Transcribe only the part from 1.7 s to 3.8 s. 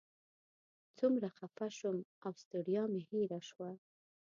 شوم او ستړیا مې هېره شوه.